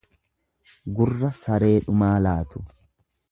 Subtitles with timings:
[0.99, 2.65] Gurra sareedhumaa laatu.